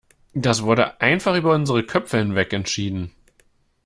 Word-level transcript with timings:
Das 0.33 0.63
wurde 0.63 0.99
einfach 0.99 1.35
über 1.35 1.53
unsere 1.53 1.83
Köpfe 1.85 2.17
hinweg 2.17 2.53
entschieden. 2.53 3.11